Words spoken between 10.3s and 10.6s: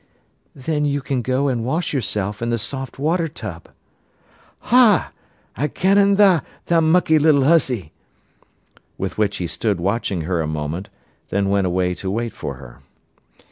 a